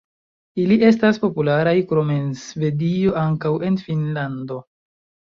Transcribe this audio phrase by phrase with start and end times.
[0.61, 4.59] Ili estas popularaj krom en Svedio ankaŭ en Finnlando.